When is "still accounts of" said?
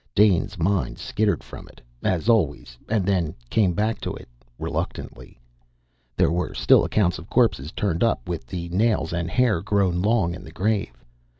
6.55-7.29